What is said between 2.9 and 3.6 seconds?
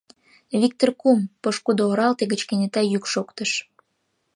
йӱк шоктыш.